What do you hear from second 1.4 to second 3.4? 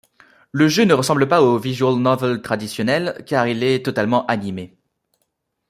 aux visual novel traditionnel